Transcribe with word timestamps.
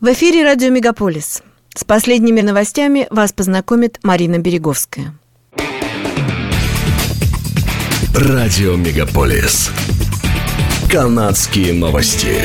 В 0.00 0.12
эфире 0.12 0.44
радио 0.44 0.70
«Мегаполис». 0.70 1.42
С 1.74 1.82
последними 1.82 2.40
новостями 2.40 3.08
вас 3.10 3.32
познакомит 3.32 3.98
Марина 4.04 4.38
Береговская. 4.38 5.12
Радио 8.14 8.76
«Мегаполис». 8.76 9.72
Канадские 10.88 11.72
новости. 11.72 12.36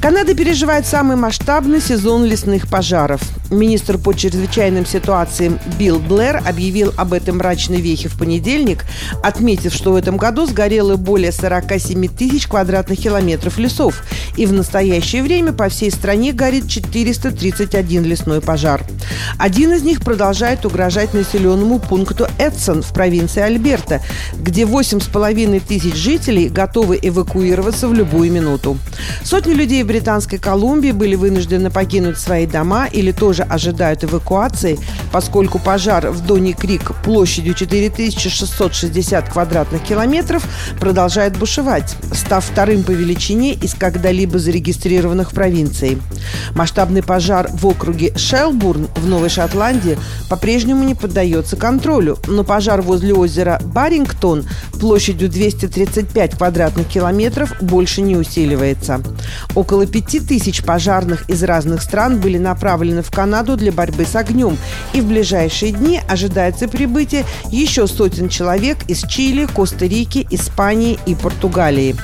Канада 0.00 0.34
переживает 0.34 0.86
самый 0.86 1.18
масштабный 1.18 1.82
сезон 1.82 2.24
лесных 2.24 2.66
пожаров. 2.70 3.20
Министр 3.54 3.98
по 3.98 4.12
чрезвычайным 4.12 4.86
ситуациям 4.86 5.58
Билл 5.78 5.98
Блэр 5.98 6.42
объявил 6.46 6.92
об 6.96 7.12
этом 7.12 7.38
мрачной 7.38 7.80
вехе 7.80 8.08
в 8.08 8.18
понедельник, 8.18 8.84
отметив, 9.22 9.72
что 9.72 9.92
в 9.92 9.96
этом 9.96 10.16
году 10.16 10.46
сгорело 10.46 10.96
более 10.96 11.32
47 11.32 12.08
тысяч 12.08 12.46
квадратных 12.46 12.98
километров 12.98 13.58
лесов, 13.58 14.02
и 14.36 14.46
в 14.46 14.52
настоящее 14.52 15.22
время 15.22 15.52
по 15.52 15.68
всей 15.68 15.90
стране 15.90 16.32
горит 16.32 16.68
431 16.68 18.04
лесной 18.04 18.40
пожар. 18.40 18.84
Один 19.38 19.72
из 19.72 19.82
них 19.82 20.02
продолжает 20.02 20.64
угрожать 20.66 21.14
населенному 21.14 21.78
пункту 21.78 22.26
Эдсон 22.38 22.82
в 22.82 22.92
провинции 22.92 23.40
Альберта, 23.40 24.00
где 24.34 24.62
8,5 24.62 25.62
тысяч 25.66 25.94
жителей 25.94 26.48
готовы 26.48 26.98
эвакуироваться 27.00 27.88
в 27.88 27.94
любую 27.94 28.30
минуту. 28.32 28.78
Сотни 29.22 29.52
людей 29.52 29.82
в 29.82 29.86
Британской 29.86 30.38
Колумбии 30.38 30.90
были 30.90 31.14
вынуждены 31.14 31.70
покинуть 31.70 32.18
свои 32.18 32.46
дома 32.46 32.86
или 32.86 33.12
тоже 33.12 33.43
ожидают 33.48 34.04
эвакуации, 34.04 34.78
поскольку 35.12 35.58
пожар 35.58 36.10
в 36.10 36.26
Дони 36.26 36.52
Крик 36.52 36.94
площадью 37.02 37.54
4660 37.54 39.28
квадратных 39.28 39.82
километров 39.82 40.46
продолжает 40.80 41.36
бушевать, 41.36 41.96
став 42.12 42.44
вторым 42.44 42.82
по 42.82 42.90
величине 42.90 43.52
из 43.54 43.74
когда-либо 43.74 44.38
зарегистрированных 44.38 45.32
в 45.32 45.34
провинции. 45.34 45.98
Масштабный 46.54 47.02
пожар 47.02 47.48
в 47.52 47.66
округе 47.66 48.16
Шелбурн 48.16 48.88
в 48.96 49.06
Новой 49.06 49.28
Шотландии 49.28 49.98
по-прежнему 50.28 50.84
не 50.84 50.94
поддается 50.94 51.56
контролю, 51.56 52.18
но 52.26 52.44
пожар 52.44 52.82
возле 52.82 53.14
озера 53.14 53.60
Барингтон 53.64 54.46
площадью 54.80 55.28
235 55.28 56.36
квадратных 56.36 56.86
километров 56.88 57.52
больше 57.60 58.00
не 58.00 58.16
усиливается. 58.16 59.00
Около 59.54 59.86
5000 59.86 60.62
пожарных 60.62 61.28
из 61.28 61.42
разных 61.42 61.82
стран 61.82 62.20
были 62.20 62.38
направлены 62.38 63.02
в 63.02 63.10
Канаду 63.10 63.23
для 63.56 63.72
борьбы 63.72 64.04
с 64.04 64.16
огнем, 64.16 64.56
и 64.92 65.00
в 65.00 65.06
ближайшие 65.06 65.72
дни 65.72 66.00
ожидается 66.08 66.68
прибытие 66.68 67.24
еще 67.50 67.86
сотен 67.86 68.28
человек 68.28 68.78
из 68.88 69.02
Чили, 69.02 69.46
Коста-Рики, 69.46 70.26
Испании 70.30 70.98
и 71.06 71.14
Португалии. 71.14 71.96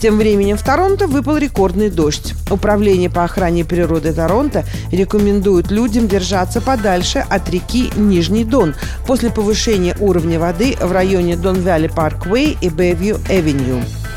Тем 0.00 0.18
временем 0.18 0.56
в 0.56 0.62
Торонто 0.62 1.06
выпал 1.06 1.36
рекордный 1.36 1.90
дождь. 1.90 2.34
Управление 2.50 3.10
по 3.10 3.24
охране 3.24 3.64
природы 3.64 4.12
Торонто 4.12 4.64
рекомендует 4.92 5.70
людям 5.70 6.06
держаться 6.06 6.60
подальше 6.60 7.24
от 7.28 7.50
реки 7.50 7.90
Нижний 7.96 8.44
Дон 8.44 8.74
после 9.06 9.30
повышения 9.30 9.96
уровня 9.98 10.38
воды 10.38 10.76
в 10.80 10.92
районе 10.92 11.36
Дон-Валли 11.36 11.88
Парквей 11.88 12.56
и 12.60 12.68
Бэвью-Эвеню. 12.68 14.07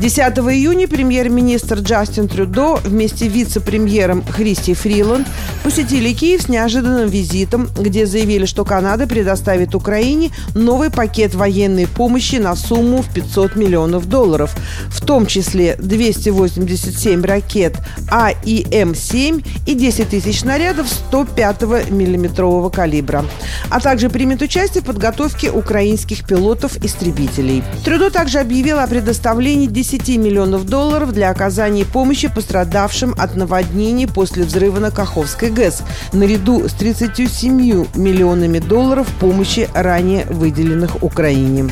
10 0.00 0.20
июня 0.38 0.88
премьер-министр 0.88 1.78
Джастин 1.78 2.26
Трюдо 2.26 2.80
вместе 2.84 3.28
с 3.30 3.32
вице-премьером 3.32 4.24
Христи 4.24 4.74
Фриланд 4.74 5.26
посетили 5.62 6.12
Киев 6.12 6.42
с 6.42 6.48
неожиданным 6.48 7.08
визитом, 7.08 7.68
где 7.78 8.04
заявили, 8.04 8.44
что 8.44 8.64
Канада 8.64 9.06
предоставит 9.06 9.74
Украине 9.74 10.30
новый 10.54 10.90
пакет 10.90 11.34
военной 11.34 11.86
помощи 11.86 12.36
на 12.36 12.56
сумму 12.56 13.02
в 13.02 13.14
500 13.14 13.54
миллионов 13.54 14.08
долларов, 14.08 14.54
в 14.88 15.00
том 15.00 15.26
числе 15.26 15.76
287 15.78 17.22
ракет 17.22 17.76
АИМ-7 18.10 19.46
и 19.66 19.74
10 19.74 20.08
тысяч 20.08 20.40
снарядов 20.40 20.88
105 20.88 21.90
миллиметрового 21.90 22.68
калибра, 22.68 23.24
а 23.70 23.80
также 23.80 24.10
примет 24.10 24.42
участие 24.42 24.82
в 24.82 24.86
подготовке 24.86 25.50
украинских 25.50 26.26
пилотов-истребителей. 26.26 27.62
Трюдо 27.84 28.10
также 28.10 28.40
объявил 28.40 28.80
о 28.80 28.86
предоставлении 28.86 29.66
10 29.66 29.84
10 29.98 30.16
миллионов 30.18 30.66
долларов 30.66 31.12
для 31.12 31.30
оказания 31.30 31.84
помощи 31.84 32.28
пострадавшим 32.28 33.14
от 33.16 33.36
наводнений 33.36 34.08
после 34.08 34.42
взрыва 34.42 34.80
на 34.80 34.90
Каховской 34.90 35.50
ГЭС, 35.50 35.82
наряду 36.12 36.68
с 36.68 36.72
37 36.72 37.56
миллионами 37.94 38.58
долларов 38.58 39.06
помощи 39.20 39.68
ранее 39.72 40.26
выделенных 40.26 41.02
Украине. 41.02 41.70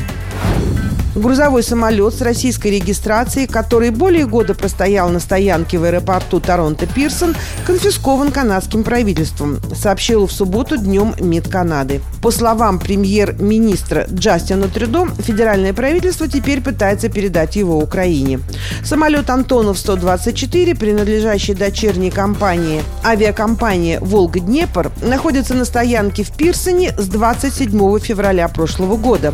Грузовой 1.15 1.61
самолет 1.61 2.15
с 2.15 2.21
российской 2.21 2.69
регистрацией, 2.69 3.45
который 3.45 3.91
более 3.91 4.25
года 4.25 4.55
простоял 4.55 5.09
на 5.09 5.19
стоянке 5.19 5.77
в 5.77 5.83
аэропорту 5.83 6.39
Торонто-Пирсон, 6.39 7.35
конфискован 7.67 8.31
канадским 8.31 8.83
правительством, 8.83 9.59
сообщил 9.75 10.25
в 10.25 10.31
субботу 10.31 10.75
днем 10.75 11.13
МИД 11.19 11.49
Канады. 11.49 12.01
По 12.23 12.31
словам 12.31 12.79
премьер-министра 12.79 14.07
Джастина 14.11 14.67
Трюдо, 14.67 15.07
федеральное 15.19 15.73
правительство 15.73 16.27
теперь 16.27 16.61
пытается 16.61 17.09
передать 17.09 17.57
его 17.57 17.77
Украине. 17.77 18.39
Самолет 18.83 19.29
«Антонов-124», 19.29 20.75
принадлежащий 20.75 21.53
дочерней 21.53 22.09
компании 22.09 22.81
авиакомпании 23.05 23.99
«Волга-Днепр», 24.01 24.91
находится 25.03 25.53
на 25.53 25.65
стоянке 25.65 26.23
в 26.23 26.31
Пирсоне 26.31 26.91
с 26.97 27.07
27 27.07 27.99
февраля 27.99 28.47
прошлого 28.47 28.97
года. 28.97 29.31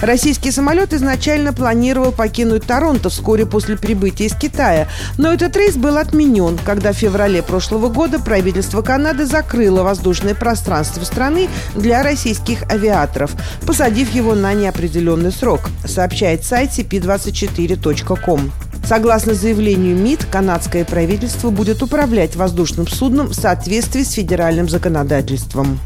Российский 0.00 0.50
самолет 0.50 0.92
изначально 0.92 1.19
изначально 1.20 1.52
планировал 1.52 2.12
покинуть 2.12 2.64
Торонто 2.64 3.10
вскоре 3.10 3.44
после 3.44 3.76
прибытия 3.76 4.24
из 4.24 4.34
Китая, 4.34 4.88
но 5.18 5.30
этот 5.30 5.54
рейс 5.54 5.76
был 5.76 5.98
отменен, 5.98 6.58
когда 6.64 6.92
в 6.92 6.96
феврале 6.96 7.42
прошлого 7.42 7.90
года 7.90 8.18
правительство 8.18 8.80
Канады 8.80 9.26
закрыло 9.26 9.82
воздушное 9.82 10.34
пространство 10.34 11.04
страны 11.04 11.50
для 11.74 12.02
российских 12.02 12.62
авиаторов, 12.72 13.32
посадив 13.66 14.10
его 14.14 14.34
на 14.34 14.54
неопределенный 14.54 15.30
срок, 15.30 15.60
сообщает 15.84 16.42
сайт 16.42 16.70
cp24.com. 16.70 18.50
Согласно 18.86 19.34
заявлению 19.34 19.96
МИД, 19.96 20.24
канадское 20.24 20.86
правительство 20.86 21.50
будет 21.50 21.82
управлять 21.82 22.34
воздушным 22.34 22.88
судном 22.88 23.28
в 23.28 23.34
соответствии 23.34 24.04
с 24.04 24.12
федеральным 24.12 24.70
законодательством. 24.70 25.78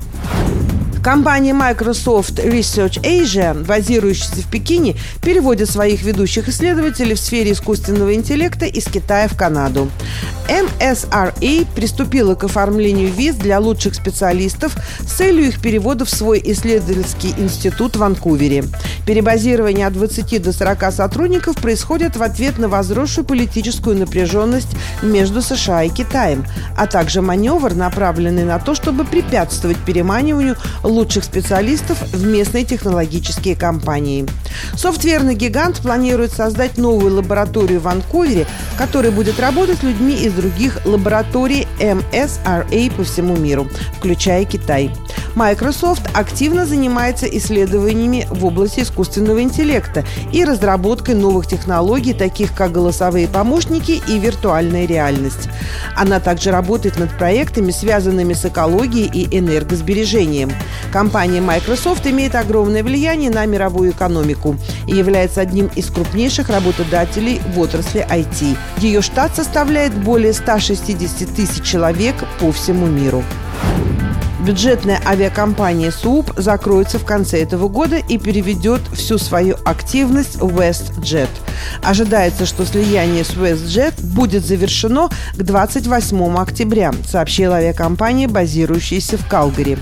Компания 1.04 1.52
Microsoft 1.52 2.38
Research 2.38 2.98
Asia, 3.02 3.52
базирующаяся 3.52 4.40
в 4.40 4.50
Пекине, 4.50 4.96
переводит 5.20 5.68
своих 5.68 6.00
ведущих 6.02 6.48
исследователей 6.48 7.14
в 7.14 7.20
сфере 7.20 7.52
искусственного 7.52 8.14
интеллекта 8.14 8.64
из 8.64 8.86
Китая 8.86 9.28
в 9.28 9.36
Канаду. 9.36 9.90
MSRA 10.48 11.66
приступила 11.74 12.34
к 12.34 12.44
оформлению 12.44 13.12
виз 13.12 13.34
для 13.36 13.60
лучших 13.60 13.94
специалистов 13.94 14.76
с 15.00 15.12
целью 15.12 15.48
их 15.48 15.60
перевода 15.60 16.06
в 16.06 16.10
свой 16.10 16.40
исследовательский 16.42 17.34
институт 17.36 17.96
в 17.96 17.98
Ванкувере. 17.98 18.64
Перебазирование 19.06 19.86
от 19.86 19.92
20 19.92 20.42
до 20.42 20.52
40 20.52 20.92
сотрудников 20.92 21.56
происходит 21.56 22.16
в 22.16 22.22
ответ 22.22 22.58
на 22.58 22.68
возросшую 22.68 23.26
политическую 23.26 23.96
напряженность 23.96 24.74
между 25.02 25.42
США 25.42 25.84
и 25.84 25.90
Китаем, 25.90 26.46
а 26.76 26.86
также 26.86 27.20
маневр, 27.20 27.74
направленный 27.74 28.44
на 28.44 28.58
то, 28.58 28.74
чтобы 28.74 29.04
препятствовать 29.04 29.76
переманиванию 29.78 30.56
лучших 30.94 31.24
специалистов 31.24 32.00
в 32.12 32.26
местные 32.26 32.64
технологические 32.64 33.56
компании. 33.56 34.26
Софтверный 34.76 35.34
гигант 35.34 35.78
планирует 35.78 36.32
создать 36.32 36.78
новую 36.78 37.16
лабораторию 37.16 37.80
в 37.80 37.84
Ванкувере, 37.84 38.46
которая 38.78 39.12
будет 39.12 39.40
работать 39.40 39.78
с 39.78 39.82
людьми 39.82 40.14
из 40.14 40.32
других 40.32 40.84
лабораторий 40.84 41.66
MSRA 41.80 42.96
по 42.96 43.04
всему 43.04 43.36
миру, 43.36 43.68
включая 43.98 44.44
Китай. 44.44 44.90
Microsoft 45.34 46.02
активно 46.14 46.64
занимается 46.64 47.26
исследованиями 47.26 48.26
в 48.30 48.44
области 48.44 48.80
искусственного 48.80 49.42
интеллекта 49.42 50.04
и 50.32 50.44
разработкой 50.44 51.16
новых 51.16 51.46
технологий, 51.46 52.14
таких 52.14 52.54
как 52.54 52.72
голосовые 52.72 53.26
помощники 53.26 54.00
и 54.06 54.18
виртуальная 54.18 54.86
реальность. 54.86 55.48
Она 55.96 56.20
также 56.20 56.50
работает 56.50 56.98
над 56.98 57.16
проектами, 57.18 57.72
связанными 57.72 58.32
с 58.32 58.44
экологией 58.44 59.10
и 59.12 59.38
энергосбережением. 59.38 60.52
Компания 60.92 61.40
Microsoft 61.40 62.06
имеет 62.06 62.36
огромное 62.36 62.84
влияние 62.84 63.30
на 63.30 63.44
мировую 63.46 63.90
экономику 63.90 64.56
и 64.86 64.94
является 64.94 65.40
одним 65.40 65.66
из 65.74 65.90
крупнейших 65.90 66.48
работодателей 66.48 67.40
в 67.54 67.58
отрасли 67.58 68.06
IT. 68.08 68.56
Ее 68.78 69.02
штат 69.02 69.34
составляет 69.34 69.94
более 69.94 70.32
160 70.32 71.34
тысяч 71.34 71.64
человек 71.64 72.14
по 72.38 72.52
всему 72.52 72.86
миру. 72.86 73.24
Бюджетная 74.44 75.00
авиакомпания 75.06 75.90
СУП 75.90 76.32
закроется 76.36 76.98
в 76.98 77.06
конце 77.06 77.42
этого 77.42 77.68
года 77.68 77.96
и 77.96 78.18
переведет 78.18 78.82
всю 78.92 79.16
свою 79.16 79.56
активность 79.64 80.36
в 80.36 80.58
WestJet. 80.58 81.30
Ожидается, 81.82 82.44
что 82.44 82.66
слияние 82.66 83.24
с 83.24 83.30
WestJet 83.30 83.94
будет 84.02 84.44
завершено 84.44 85.08
к 85.32 85.42
28 85.42 86.36
октября, 86.36 86.92
сообщила 87.08 87.56
авиакомпания, 87.56 88.28
базирующаяся 88.28 89.16
в 89.16 89.26
Калгари. 89.26 89.78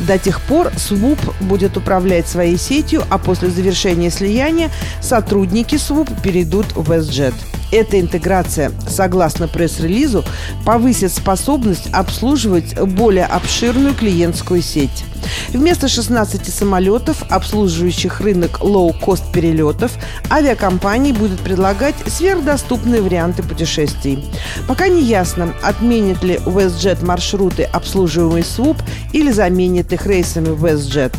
До 0.00 0.18
тех 0.18 0.40
пор 0.40 0.68
Swoop 0.68 1.18
будет 1.42 1.76
управлять 1.76 2.26
своей 2.26 2.56
сетью, 2.56 3.02
а 3.10 3.18
после 3.18 3.50
завершения 3.50 4.08
слияния 4.08 4.70
сотрудники 5.02 5.74
Swoop 5.74 6.22
перейдут 6.22 6.72
в 6.74 6.90
WestJet. 6.90 7.34
Эта 7.72 8.00
интеграция, 8.00 8.72
согласно 8.88 9.48
пресс-релизу, 9.48 10.24
повысит 10.64 11.12
способность 11.12 11.88
обслуживать 11.92 12.78
более 12.80 13.26
обширную 13.26 13.94
клиентскую 13.94 14.62
сеть. 14.62 15.04
Вместо 15.48 15.88
16 15.88 16.52
самолетов, 16.52 17.22
обслуживающих 17.28 18.20
рынок 18.20 18.60
лоу-кост 18.60 19.32
перелетов, 19.32 19.92
авиакомпании 20.30 21.12
будут 21.12 21.40
предлагать 21.40 21.94
сверхдоступные 22.06 23.02
варианты 23.02 23.42
путешествий. 23.42 24.24
Пока 24.66 24.88
не 24.88 25.02
ясно, 25.02 25.54
отменит 25.62 26.22
ли 26.22 26.36
WestJet 26.44 27.04
маршруты, 27.04 27.64
обслуживаемые 27.64 28.44
СВУП, 28.44 28.76
или 29.12 29.30
заменит 29.30 29.92
их 29.92 30.06
рейсами 30.06 30.48
WestJet. 30.48 31.14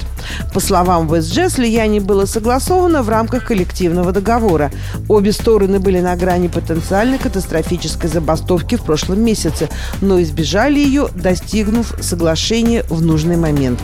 По 0.53 0.60
словам 0.60 1.12
WestJet, 1.12 1.50
слияние 1.50 2.01
было 2.01 2.25
согласовано 2.25 3.03
в 3.03 3.10
рамках 3.10 3.45
коллективного 3.45 4.12
договора. 4.12 4.71
Обе 5.07 5.31
стороны 5.31 5.80
были 5.80 6.00
на 6.00 6.15
грани 6.15 6.48
потенциальной 6.48 7.18
катастрофической 7.18 8.10
забастовки 8.10 8.75
в 8.75 8.81
прошлом 8.81 9.24
месяце, 9.24 9.69
но 10.01 10.21
избежали 10.21 10.80
ее, 10.80 11.07
достигнув 11.13 11.94
соглашения 12.01 12.83
в 12.89 13.01
нужный 13.01 13.38
момент. 13.38 13.80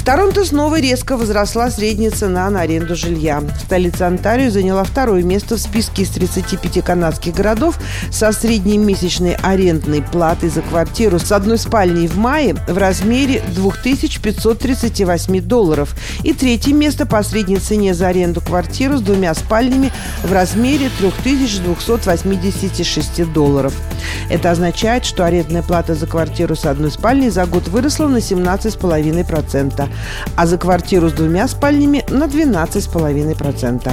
В 0.00 0.02
Торонто 0.02 0.44
снова 0.46 0.80
резко 0.80 1.18
возросла 1.18 1.70
средняя 1.70 2.10
цена 2.10 2.48
на 2.48 2.62
аренду 2.62 2.96
жилья. 2.96 3.42
Столица 3.62 4.06
Онтарио 4.06 4.50
заняла 4.50 4.82
второе 4.82 5.22
место 5.22 5.56
в 5.56 5.60
списке 5.60 6.04
из 6.04 6.08
35 6.08 6.82
канадских 6.82 7.34
городов 7.34 7.78
со 8.10 8.32
средней 8.32 8.78
месячной 8.78 9.34
арендной 9.34 10.00
платой 10.00 10.48
за 10.48 10.62
квартиру 10.62 11.18
с 11.18 11.30
одной 11.30 11.58
спальней 11.58 12.08
в 12.08 12.16
мае 12.16 12.54
в 12.66 12.78
размере 12.78 13.42
2538 13.54 15.42
долларов 15.42 15.94
и 16.24 16.32
третье 16.32 16.72
место 16.72 17.04
по 17.04 17.22
средней 17.22 17.58
цене 17.58 17.92
за 17.92 18.08
аренду 18.08 18.40
квартиру 18.40 18.96
с 18.96 19.02
двумя 19.02 19.34
спальнями 19.34 19.92
в 20.24 20.32
размере 20.32 20.90
3286 20.98 23.30
долларов. 23.34 23.74
Это 24.30 24.50
означает, 24.50 25.04
что 25.04 25.26
арендная 25.26 25.62
плата 25.62 25.94
за 25.94 26.06
квартиру 26.06 26.56
с 26.56 26.64
одной 26.64 26.90
спальней 26.90 27.28
за 27.28 27.44
год 27.44 27.68
выросла 27.68 28.08
на 28.08 28.16
17,5% 28.16 29.89
а 30.36 30.46
за 30.46 30.58
квартиру 30.58 31.08
с 31.08 31.12
двумя 31.12 31.48
спальнями 31.48 32.04
на 32.08 32.24
12,5%. 32.24 33.92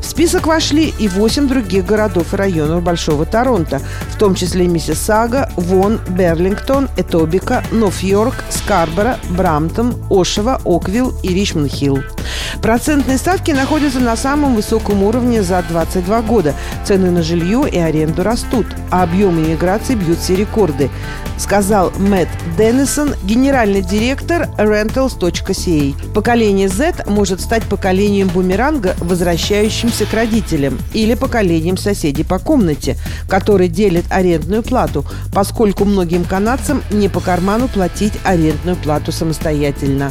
В 0.00 0.04
список 0.04 0.46
вошли 0.46 0.94
и 0.98 1.08
8 1.08 1.48
других 1.48 1.86
городов 1.86 2.34
и 2.34 2.36
районов 2.36 2.82
Большого 2.82 3.26
Торонто, 3.26 3.80
в 4.10 4.18
том 4.18 4.34
числе 4.34 4.66
Миссисага, 4.66 5.50
Вон, 5.56 6.00
Берлингтон, 6.08 6.88
Этобика, 6.96 7.62
Нофьорк, 7.70 8.34
Скарборо, 8.50 9.18
Брамтон, 9.30 9.94
Ошева, 10.10 10.60
Оквилл 10.64 11.12
и 11.22 11.28
Ричмонд-Хилл. 11.28 12.17
Процентные 12.62 13.18
ставки 13.18 13.50
находятся 13.50 14.00
на 14.00 14.16
самом 14.16 14.54
высоком 14.54 15.02
уровне 15.02 15.42
за 15.42 15.62
22 15.68 16.22
года. 16.22 16.54
Цены 16.84 17.10
на 17.10 17.22
жилье 17.22 17.68
и 17.70 17.78
аренду 17.78 18.22
растут, 18.22 18.66
а 18.90 19.02
объемы 19.02 19.42
иммиграции 19.42 19.94
бьют 19.94 20.18
все 20.18 20.36
рекорды, 20.36 20.90
сказал 21.38 21.92
Мэтт 21.98 22.28
Деннисон, 22.56 23.14
генеральный 23.24 23.82
директор 23.82 24.48
rentals.ca. 24.58 26.12
Поколение 26.12 26.68
Z 26.68 27.04
может 27.06 27.40
стать 27.40 27.62
поколением 27.64 28.28
бумеранга, 28.28 28.96
возвращающимся 28.98 30.06
к 30.06 30.12
родителям, 30.12 30.78
или 30.92 31.14
поколением 31.14 31.76
соседей 31.76 32.24
по 32.24 32.38
комнате, 32.38 32.96
который 33.28 33.68
делит 33.68 34.04
арендную 34.10 34.62
плату, 34.62 35.04
поскольку 35.32 35.84
многим 35.84 36.24
канадцам 36.24 36.82
не 36.90 37.08
по 37.08 37.20
карману 37.20 37.68
платить 37.68 38.14
арендную 38.24 38.76
плату 38.76 39.12
самостоятельно. 39.12 40.10